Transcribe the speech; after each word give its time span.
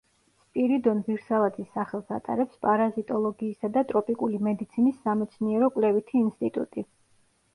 სპირიდონ 0.43 1.01
ვირსალაძის 1.09 1.67
სახელს 1.73 2.07
ატარებს 2.15 2.55
პარაზიტოლოგიისა 2.65 3.71
და 3.75 3.85
ტროპიკული 3.91 4.41
მედიცინის 4.49 5.03
სამეცნიერო-კვლევითი 5.05 6.19
ინსტიტუტი. 6.23 6.85